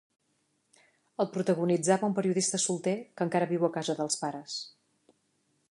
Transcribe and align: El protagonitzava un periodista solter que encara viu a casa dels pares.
El 1.23 1.29
protagonitzava 1.35 2.09
un 2.11 2.15
periodista 2.19 2.61
solter 2.65 2.97
que 3.19 3.27
encara 3.27 3.51
viu 3.53 3.67
a 3.69 3.73
casa 3.77 3.97
dels 4.01 4.21
pares. 4.25 4.57